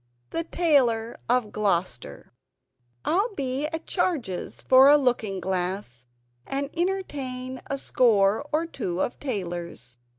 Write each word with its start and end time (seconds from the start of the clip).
THE 0.31 0.43
TAILOR 0.45 1.15
OF 1.29 1.51
GLOUCESTER 1.51 2.33
"I'll 3.05 3.35
be 3.35 3.67
at 3.67 3.85
charges 3.85 4.63
for 4.63 4.89
a 4.89 4.97
looking 4.97 5.39
glass; 5.39 6.07
And 6.47 6.71
entertain 6.75 7.61
a 7.69 7.77
score 7.77 8.43
or 8.51 8.65
two 8.65 8.99
of 8.99 9.19
tailors." 9.19 9.99